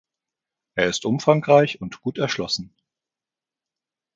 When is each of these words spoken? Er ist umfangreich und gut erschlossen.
Er 0.73 0.87
ist 0.89 1.05
umfangreich 1.05 1.79
und 1.79 2.01
gut 2.01 2.17
erschlossen. 2.17 2.73